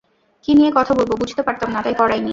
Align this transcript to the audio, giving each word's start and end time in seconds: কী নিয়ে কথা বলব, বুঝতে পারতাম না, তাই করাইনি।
কী 0.43 0.51
নিয়ে 0.53 0.71
কথা 0.75 0.93
বলব, 0.93 1.11
বুঝতে 1.19 1.41
পারতাম 1.43 1.69
না, 1.71 1.79
তাই 1.81 1.93
করাইনি। 1.93 2.29